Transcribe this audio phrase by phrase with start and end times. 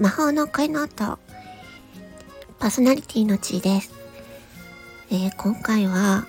[0.00, 1.18] 魔法の声の音、
[2.58, 3.92] パーソナリティのちーです。
[5.10, 6.26] えー、今回は、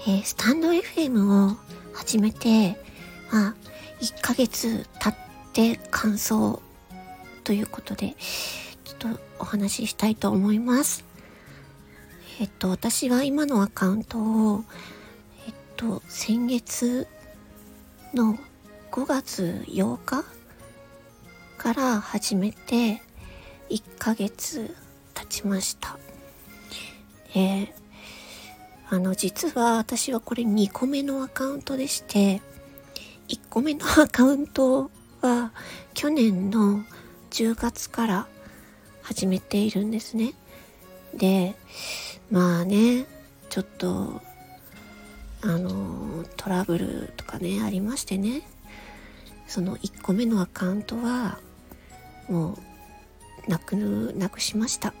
[0.00, 1.56] えー、スタンド FM を
[1.92, 2.76] 始めて、
[3.30, 3.54] まあ、
[4.00, 5.16] 1ヶ月経っ
[5.52, 6.60] て感想
[7.44, 8.16] ということで、
[8.82, 11.04] ちょっとお話ししたいと思います。
[12.40, 14.64] えっと、私は今のアカウントを、
[15.46, 17.06] えっと、先月
[18.14, 18.36] の
[18.90, 20.24] 5月8日
[21.56, 23.00] から始めて
[23.72, 24.74] 1ヶ月
[25.14, 25.98] 経ちました。
[27.34, 27.74] で、
[28.90, 32.42] あの、実は私はこれ2個目のアカウントでして、
[33.28, 34.90] 1個目のアカウント
[35.22, 35.52] は
[35.94, 36.84] 去年の
[37.30, 38.26] 10月から
[39.00, 40.34] 始めているんですね。
[41.14, 41.54] で、
[42.30, 43.06] まあね、
[43.48, 44.20] ちょっと、
[45.40, 48.42] あの、トラブルとかね、ありましてね。
[49.46, 51.38] その1個目のアカウントは
[52.28, 52.58] もう
[53.48, 53.74] なく
[54.16, 54.94] なくしました。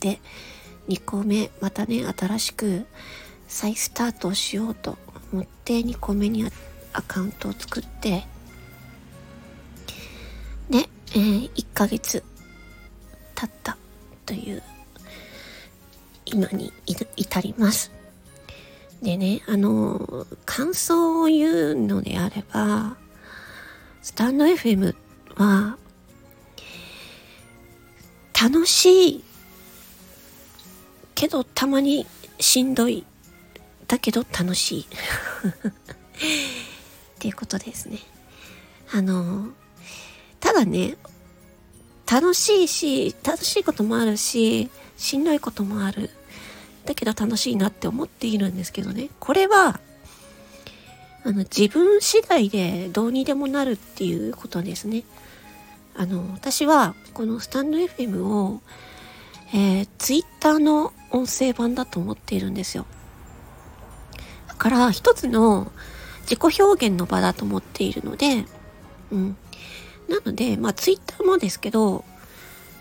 [0.00, 0.18] で
[0.88, 2.86] 2個目またね新しく
[3.48, 4.96] 再スタートをしようと
[5.32, 6.44] 思って2個目に
[6.92, 8.24] アカウントを作って。
[10.70, 12.22] で、えー、1ヶ月
[13.34, 13.76] 経った
[14.24, 14.62] という
[16.24, 17.90] 今に至ります。
[19.02, 22.96] でねあの感想を言うのであれば
[24.02, 24.94] スタンド FM
[25.36, 25.76] は
[28.40, 29.24] 楽しい
[31.14, 32.06] けどたまに
[32.38, 33.04] しんどい。
[33.86, 34.86] だけど楽しい。
[34.86, 34.86] っ
[37.18, 37.98] ていうことですね。
[38.92, 39.48] あの
[40.40, 40.96] ただね
[42.10, 46.10] 楽しいし楽しいこともあるししんどいこともある。
[46.86, 49.10] だけど楽しいなって思っているんですけどね。
[49.20, 49.80] これは
[51.22, 55.04] あの、自分次第でどうにでもなるっていうことですね。
[56.00, 58.62] あの、私はこのスタンド FM を、
[59.52, 62.86] えー、Twitter の音声版だと思っているんですよ。
[64.48, 65.70] だから一つの
[66.22, 68.46] 自己表現の場だと思っているので、
[69.12, 69.36] うん。
[70.08, 72.06] なので、まあ Twitter もですけど、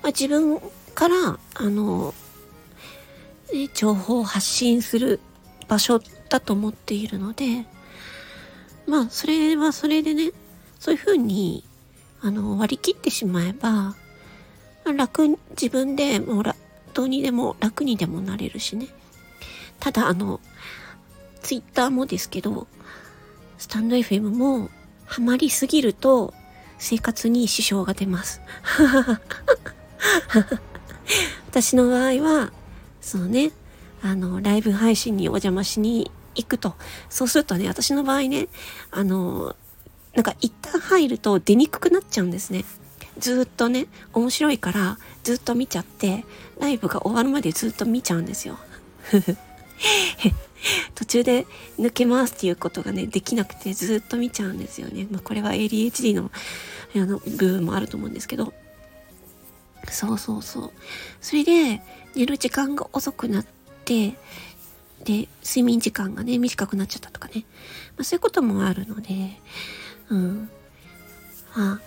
[0.02, 0.58] まあ、自分
[0.96, 2.14] から、あの、
[3.52, 5.20] ね、情報を発信する
[5.68, 7.66] 場所だと思っているので、
[8.88, 10.32] まあ、それはそれでね、
[10.80, 11.66] そういうふうに、
[12.22, 13.96] あの、割り切ってしまえば、
[14.96, 16.44] 楽、自分でもう
[16.94, 18.88] どうにでも楽にでもなれるしね。
[19.80, 20.40] ただ、あの、
[21.42, 22.68] ツイッターもですけど、
[23.58, 24.70] スタンド FM も
[25.06, 26.34] ハマりすぎると
[26.78, 28.42] 生活に支障が出ます。
[31.50, 32.52] 私の場合は、
[33.02, 33.52] そうね、
[34.02, 36.76] あの、ライブ配信にお邪魔しに行くと。
[37.10, 38.48] そうするとね、私の場合ね、
[38.92, 39.56] あの、
[40.20, 42.66] なんか一旦入ると出にくくなっちゃうんですね。
[43.20, 46.26] ずっとね、面白いからずっと見ちゃって、
[46.60, 48.60] ライブが終わるまでずっと見ちゃうんですよ。
[50.94, 51.48] 途中で
[51.80, 55.08] 抜けますっていうことがね、できなくてずっと見ちゃうんですよね。
[55.10, 56.32] まあこれは ADHD の
[56.94, 58.52] あの部分もあると思うんですけど。
[59.90, 60.72] そうそうそう。
[61.22, 61.82] それで
[62.14, 63.46] 寝る時間が遅くなっ
[63.86, 64.18] て、
[65.06, 67.46] で、睡眠時間がね、短くなっちゃったとかね。
[67.96, 69.40] まあ、そういうこともあるので、
[70.10, 70.50] うん。
[71.56, 71.80] あ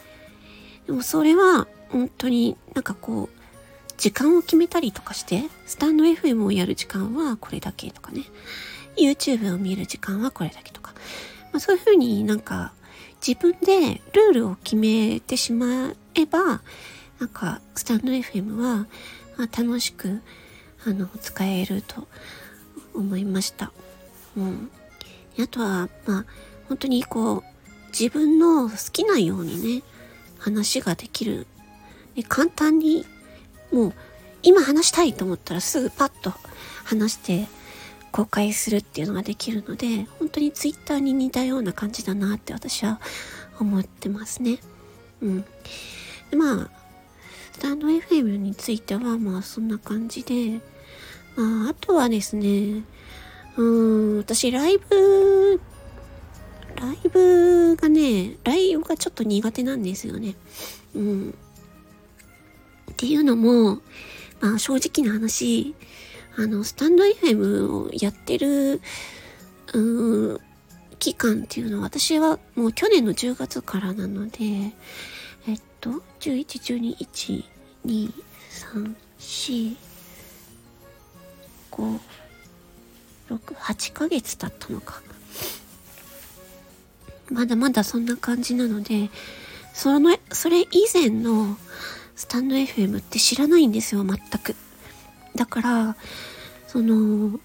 [0.87, 3.43] でもそれは、本当になんかこう、
[3.97, 8.25] 時間を決めたりとかして、スタンド FM をやる時間はこれだけとかね。
[8.97, 10.93] YouTube を見る時間はこれだけとか。
[11.53, 12.73] まあ、そういうふうになんか、
[13.27, 16.63] 自分でルールを決めてしまえば、
[17.21, 18.87] なんか、スタンド FM は、
[19.37, 20.21] あ、楽しく、
[20.85, 22.09] あの、使えると
[22.95, 23.73] 思いました。
[24.37, 24.71] うん。
[25.39, 26.25] あとは、まあ、
[26.69, 27.52] 本当にこう、
[27.99, 29.83] 自分の好きなようにね、
[30.39, 31.47] 話ができる。
[32.17, 33.07] で簡単に、
[33.73, 33.95] もう、
[34.43, 36.33] 今話したいと思ったらすぐパッと
[36.85, 37.47] 話して
[38.11, 43.01] 公開するっていうのができるので、本当にツイッターに似たような感じだなって私は
[43.61, 44.59] 思ってますね。
[45.21, 45.45] うん。
[46.31, 46.71] でまあ、
[47.53, 50.61] スタンド FM についてはまあそんな感じで、
[51.37, 52.83] まあ、あとはですね、
[53.57, 55.61] うん、私ライブ、
[56.83, 60.35] ライブがね、ライブがちょっと苦手なんですよね。
[60.97, 61.35] うん。
[62.91, 63.77] っていうのも、
[64.41, 65.77] まあ正直な話、
[66.37, 68.81] あの、スタンド FM をやってる、
[69.75, 70.41] うん、
[70.99, 74.39] 期間っていうのは私はもう去年の10月からなので、
[75.47, 77.45] えっと、11、12、1、
[77.87, 78.13] 2、
[78.73, 79.77] 3、4、
[81.71, 81.99] 5、
[83.29, 85.01] 6、8ヶ月経ったのか。
[87.33, 89.11] まだまだそんな感じなので、
[89.73, 91.57] その、それ以前の
[92.15, 94.55] スタンド FM って知らないんですよ、全く。
[95.35, 95.97] だから、
[96.67, 97.41] その、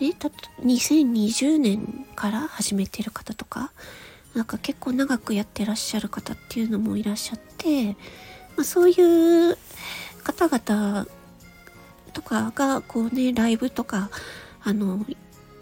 [0.00, 0.28] ね、た
[0.62, 3.72] 2020年から始めてる方とか、
[4.34, 7.96] なんか結構長くやってらっしゃる方っていうのもいらっしゃって、
[8.56, 9.56] まあ、そういう
[10.22, 11.06] 方々
[12.12, 14.10] とかがこうねライブとか
[14.62, 15.04] あの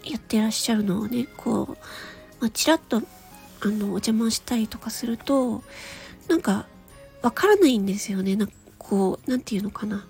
[0.03, 1.67] やってらっしゃるのをねこう、
[2.39, 3.01] まあ、ちらっと
[3.61, 5.63] あのお邪魔したりとかすると
[6.27, 6.67] なんか
[7.21, 10.05] わからないんですよねなんかこうなんていうのかな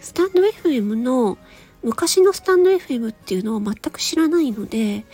[0.00, 1.38] スタンド FM の
[1.82, 5.04] 昔のスタンド FM っていうのを全く知らないので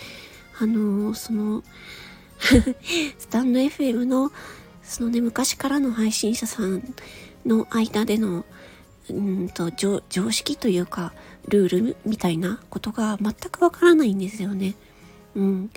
[0.58, 1.62] あのその
[3.18, 4.32] スタンド FM の
[4.82, 6.94] そのね昔からの配信者さん
[7.44, 8.44] の間での
[9.10, 11.12] うんと常識というか
[11.48, 14.74] ルールみたいなことが全くわからないんですよね。
[15.36, 15.70] うん。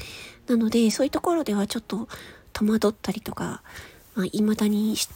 [0.48, 2.08] なのでそういうところではちょっと
[2.54, 3.62] 戸惑ったりとか、
[4.16, 5.08] まあ、未だにし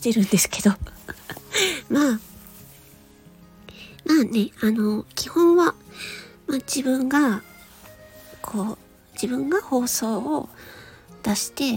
[0.00, 0.70] てるんですけど
[1.90, 2.20] まあ
[4.04, 5.74] まあねあの基本は、
[6.46, 7.42] まあ、自分が
[8.40, 8.78] こう
[9.14, 10.48] 自分が放送を
[11.24, 11.72] 出して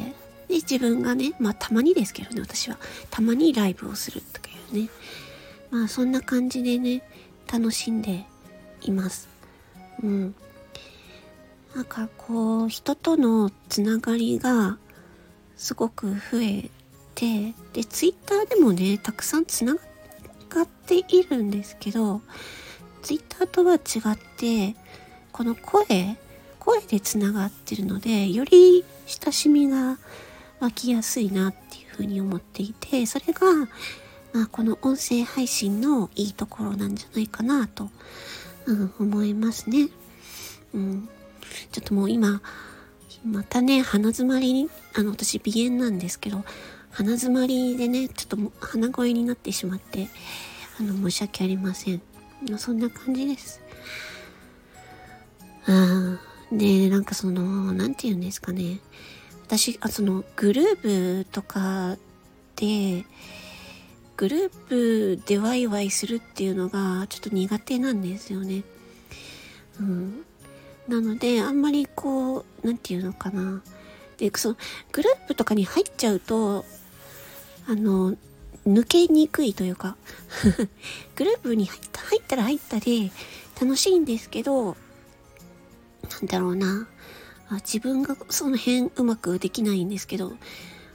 [0.48, 2.78] で自分がねまあたまにですけどね私は
[3.10, 4.90] たまにライブをするとかいうね
[5.72, 7.04] まあそんな感じでね、
[7.52, 8.26] 楽しんで
[8.82, 9.30] います。
[10.04, 10.36] うん。
[11.76, 14.78] なんかこう、人とのつながりが
[15.56, 16.70] すごく増え
[17.16, 22.22] て、で、ツイッターでもね、たくさんつながっているんですけど、
[23.02, 24.76] ツイッターとは違って、
[25.32, 26.18] この声、
[26.60, 29.98] 声でつながってるので、より親しみが
[30.60, 33.42] 湧きやすいなっていうふうに思っていて、それが
[34.34, 37.90] まあ、この音声配信のいいところなんじゃないかなと、
[38.66, 39.90] うん、思いますね。
[40.74, 41.10] うん。
[41.72, 42.42] ちょっともう今、
[43.26, 46.44] またね、鼻づまりに、あの、私鼻炎なんですけど、
[46.92, 50.08] 鼻づまりでね、ちょっと鼻声になってしまって、
[50.80, 52.02] あの、申し訳ありません。
[52.58, 53.62] そんな感じです。
[55.66, 56.20] あ、
[56.52, 58.80] で、なんかその、なんて言うんですかね。
[59.44, 61.98] 私、あ、その、グループとか
[62.56, 63.06] で、
[64.16, 68.64] グループでワイワイするっていうのがちょっと苦手なんですよね。
[69.80, 70.26] うん。
[70.90, 73.62] なので、あんまりこう、なんていうのかな。
[74.18, 74.58] で、その、
[74.92, 76.66] グループとかに入っちゃうと、
[77.68, 78.16] あの、
[78.68, 79.96] 抜けにくいというか
[81.16, 83.12] グループに入った入ったら入ったで
[83.60, 84.76] 楽しいんですけど、
[86.12, 86.88] なんだろうな。
[87.52, 90.34] 自分がその辺うまくできないんですけど、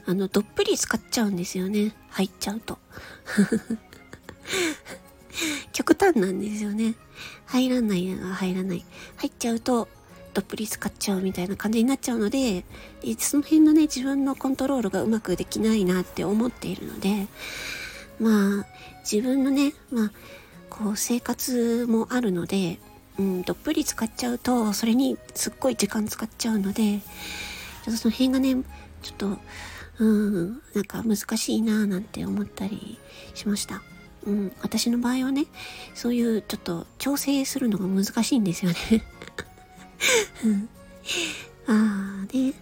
[0.06, 1.94] あの、どっぷり使っちゃうんですよね。
[2.10, 2.78] 入っちゃうと。
[5.94, 6.94] 極端なんですよね。
[7.46, 8.84] 入らないのが入らない。
[9.16, 9.88] 入っちゃうと、
[10.34, 12.64] どっぷり使っちゃうみたいな感じになっちゃうので、
[13.02, 17.28] でその辺のね、自分のコントロールがうまくできないなって思っているので、
[18.18, 18.66] まあ、
[19.10, 20.10] 自分のね、まあ、
[20.68, 22.78] こう、生活もあるので、
[23.18, 26.98] うん、どっぷり使っちゃうと、それにすっごい時間使っちゃうので、
[27.84, 28.56] ちょっとその辺がね、
[29.02, 29.38] ちょっと、
[29.98, 32.98] うん、なんか難しいなぁなんて思ったり
[33.34, 33.82] しました。
[34.26, 35.46] うん、私の場合はね、
[35.94, 38.78] そういうちょっと調整するのが難しいんですよね。
[40.44, 40.68] うん、
[41.66, 42.54] ああ、ね。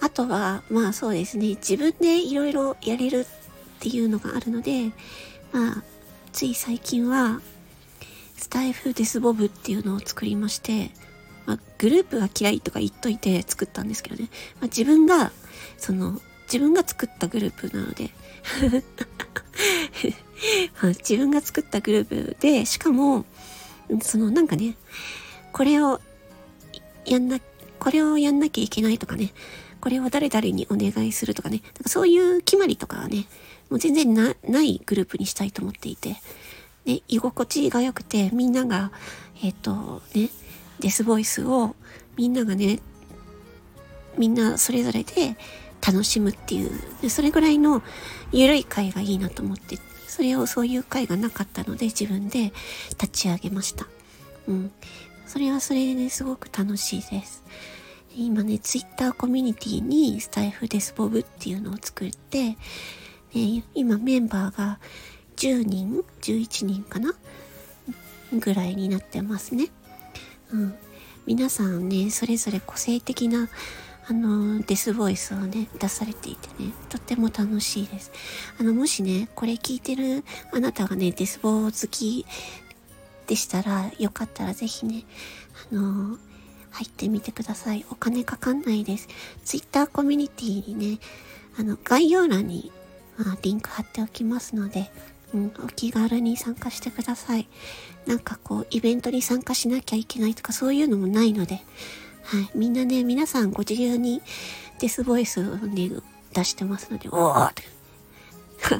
[0.00, 3.26] あとは、まあそうですね、自分でいろいろやれるっ
[3.80, 4.92] ていうのがあるので、
[5.52, 5.82] まあ、
[6.32, 7.40] つい最近は、
[8.36, 10.90] スタイフデスボブっていうのを作りまして、
[11.46, 14.28] まあ、グループが嫌いとか言っといて作ったんですけどね、
[14.60, 15.32] まあ、自分が、
[15.78, 18.10] その、自分が作ったグループなので。
[20.98, 23.24] 自分が作ったグループで、しかも、
[24.02, 24.76] そのなんかね、
[25.52, 26.00] これを
[27.04, 27.40] やんな、
[27.78, 29.32] これをやんなきゃいけないとかね、
[29.80, 33.26] これを誰々にお願いするとかね、なんかそういう決まりとかはね、
[33.70, 36.16] もう全然なないグループにしたいと思っていて、
[36.84, 38.92] で、居心地が良くて、みんなが、
[39.42, 40.30] えっ、ー、と、ね、
[40.80, 41.74] デスボイスを
[42.16, 42.80] みんながね、
[44.18, 45.36] みんなそれぞれで
[45.84, 46.66] 楽しむってい
[47.02, 47.82] う、それぐらいの
[48.32, 52.52] 緩い会がいいなと思って、それをそういう会がなかったので自分で
[52.90, 53.86] 立ち上げました。
[54.48, 54.72] うん。
[55.26, 57.42] それはそれですごく楽しいです。
[58.16, 62.56] 今ね、ツイッターコミュニティにスタイフデスボブっていうのを作って、
[63.34, 64.78] ね、今メンバーが
[65.36, 67.14] 10人 ?11 人かな？
[68.32, 69.68] ぐらいになってますね。
[70.50, 70.74] うん。
[71.26, 73.48] 皆さんね、それぞれ個性的な
[74.08, 78.12] あの、デスボイスをね、出されていてね、とっても楽しいです。
[78.58, 82.24] あの、もしね、これ聞いてるあなたがね、デスボ好き
[83.26, 85.04] でしたら、よかったらぜひね、
[85.72, 86.18] あの、
[86.70, 87.84] 入ってみてください。
[87.90, 89.08] お金かかんないです。
[89.44, 90.98] ツイッターコミュニティにね、
[91.58, 92.70] あの、概要欄に
[93.18, 94.90] まあ、リンク貼っておきますので、
[95.34, 97.48] うん、お気軽に参加してください。
[98.06, 101.62] なんかこう、イベントに参加しなきゃいけないとかそういうのもないので、
[102.26, 102.50] はい。
[102.54, 104.20] みんなね、皆さんご自由に
[104.80, 105.90] デスボイスをね、
[106.34, 107.62] 出してますので、おーって。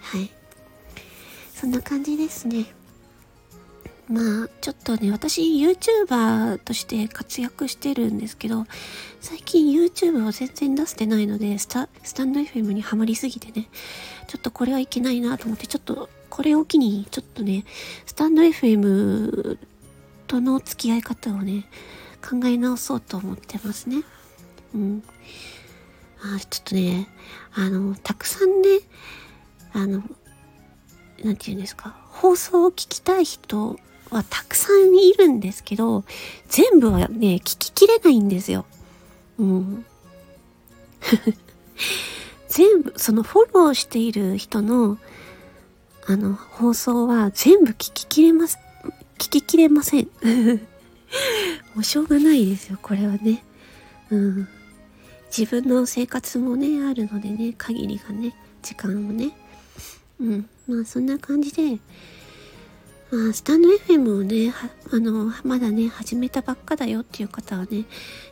[0.00, 0.30] はい。
[1.54, 2.74] そんな感じですね。
[4.08, 8.66] まあ、ちょっとね、私 YouTuber として活躍してるんですけど、
[9.20, 13.68] 最近 YouTube を全然出してないので、スタ、スタンド FM にはまりすぎてね、
[14.28, 17.64] ちょっとこれはいけないなと思って、ちょっと、これを機に、ちょっとね、
[18.06, 19.58] スタンド FM
[20.26, 21.66] との付き合い方をね、
[22.24, 24.02] 考え直そうと思ってますね。
[24.74, 25.02] うん。
[26.22, 27.06] あちょっとね、
[27.52, 28.68] あの、たくさんね、
[29.74, 30.02] あの、
[31.22, 33.78] なんて言うんですか、放送を聞きたい人
[34.10, 36.04] はたくさんいるんですけど、
[36.48, 38.64] 全部はね、聞ききれないんですよ。
[39.38, 39.84] うん。
[42.48, 44.98] 全部、そのフォローしている人の、
[46.06, 48.58] あの、放送は全部聞ききれます、
[49.18, 50.08] 聞ききれません。
[51.74, 53.44] もうしょうがないですよ、これはね。
[54.10, 54.48] うん。
[55.36, 59.32] 自分の生活もね、あるのでね、限りがね、時間もね。
[60.20, 60.48] うん。
[60.66, 61.78] まあそんな感じで、
[63.10, 64.52] まあ、スタンド FM をね、
[64.92, 67.84] あの、まだね、始めたばっかだよっていう方はね、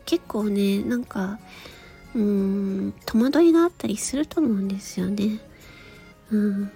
[0.05, 1.39] 結構ね、なんか、
[2.15, 5.41] うーん、戸惑いがあったりすると思うんですよね。
[6.31, 6.73] うん。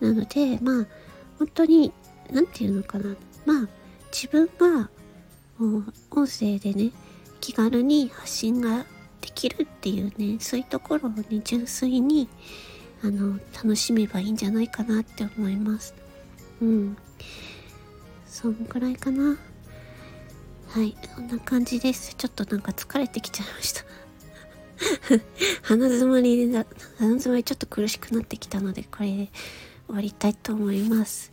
[0.00, 0.86] なので、まあ、
[1.38, 1.92] 本当に、
[2.30, 3.14] なんていうのかな。
[3.46, 3.68] まあ、
[4.12, 4.90] 自分が、
[6.10, 6.90] 音声でね、
[7.40, 8.84] 気軽に発信が
[9.20, 12.28] できるっていうね、そういうところをね、純粋に、
[13.02, 15.94] あの、楽しめばいいんじゃないかなって思います。
[16.60, 16.96] うん。
[18.26, 19.36] そんくらいかな。
[20.68, 22.14] はい、そんな感じです。
[22.14, 23.84] ちょっとなんか疲れてきちゃいました
[25.62, 26.66] 鼻づまりで、
[26.98, 29.30] 鼻づまりちょっと苦しくなってきたので、これで
[29.86, 31.31] 終わりたいと思います。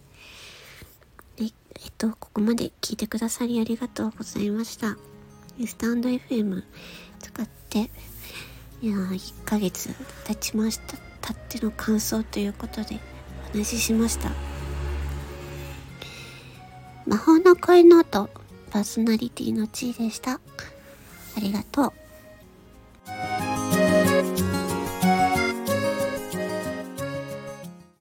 [1.84, 4.98] えっと、ここまで聞いてくださりありがとうございました。
[5.66, 6.64] スタンド FM
[7.20, 7.90] 使って、
[8.82, 9.90] いや1ヶ月
[10.26, 10.98] 経ちました。
[11.22, 13.00] 経っての感想ということで
[13.54, 14.32] お話ししました。
[17.06, 18.30] 魔法の声ノート
[18.72, 20.34] パーソナリティの地位でした。
[20.34, 20.40] あ
[21.40, 21.99] りがとう。